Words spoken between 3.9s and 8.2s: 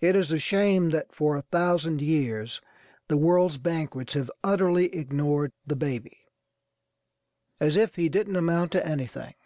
have utterly ignored the baby, as if he